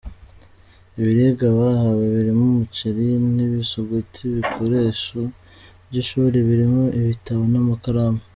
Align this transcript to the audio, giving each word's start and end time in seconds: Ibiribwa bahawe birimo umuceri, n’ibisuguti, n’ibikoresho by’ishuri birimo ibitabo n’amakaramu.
Ibiribwa 0.99 1.47
bahawe 1.59 2.03
birimo 2.13 2.43
umuceri, 2.49 3.07
n’ibisuguti, 3.35 4.19
n’ibikoresho 4.27 5.19
by’ishuri 5.87 6.37
birimo 6.47 6.83
ibitabo 6.99 7.41
n’amakaramu. 7.53 8.21